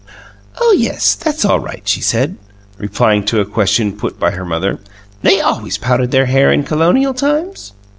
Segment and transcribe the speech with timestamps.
[0.59, 2.37] "Oh, yes, that's all right," she said,
[2.79, 4.79] replying to a question put by her mother.
[5.21, 7.73] "They always powdered their hair in Colonial times."